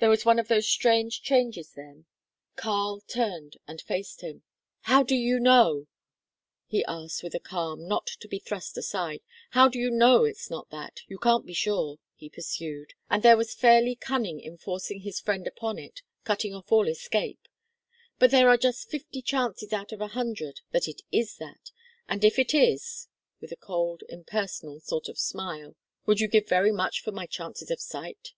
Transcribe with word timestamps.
There 0.00 0.10
was 0.10 0.26
one 0.26 0.38
of 0.38 0.48
those 0.48 0.68
strange 0.68 1.22
changes 1.22 1.70
then. 1.72 2.04
Karl 2.56 3.00
turned 3.00 3.56
and 3.66 3.80
faced 3.80 4.20
him. 4.20 4.42
"How 4.82 5.02
do 5.02 5.14
you 5.14 5.40
know?" 5.40 5.86
he 6.66 6.84
asked, 6.84 7.22
with 7.22 7.34
a 7.34 7.40
calm 7.40 7.88
not 7.88 8.06
to 8.20 8.28
be 8.28 8.38
thrust 8.38 8.76
aside. 8.76 9.22
"How 9.52 9.66
do 9.70 9.78
you 9.78 9.90
know 9.90 10.24
it's 10.24 10.50
not 10.50 10.68
that? 10.68 11.00
You 11.08 11.16
can't 11.18 11.46
be 11.46 11.54
sure," 11.54 11.96
he 12.14 12.28
pursued, 12.28 12.92
and 13.08 13.22
there 13.22 13.38
was 13.38 13.54
fairly 13.54 13.96
cunning 13.96 14.40
in 14.40 14.58
forcing 14.58 15.00
his 15.00 15.20
friend 15.20 15.46
upon 15.46 15.78
it, 15.78 16.02
cutting 16.22 16.52
off 16.52 16.70
all 16.70 16.86
escape, 16.86 17.40
"but 18.18 18.30
there 18.30 18.50
are 18.50 18.58
just 18.58 18.90
fifty 18.90 19.22
chances 19.22 19.72
out 19.72 19.90
of 19.90 20.02
a 20.02 20.08
hundred 20.08 20.60
that 20.72 20.86
it 20.86 21.00
is 21.10 21.38
that. 21.38 21.70
And 22.10 22.24
if 22.26 22.38
it 22.38 22.52
is," 22.52 23.08
with 23.40 23.52
a 23.52 23.56
cold, 23.56 24.02
impersonal 24.10 24.80
sort 24.80 25.08
of 25.08 25.18
smile 25.18 25.76
"would 26.04 26.20
you 26.20 26.28
give 26.28 26.46
very 26.46 26.72
much 26.72 27.00
for 27.02 27.10
my 27.10 27.24
chances 27.24 27.70
of 27.70 27.80
sight?" 27.80 28.34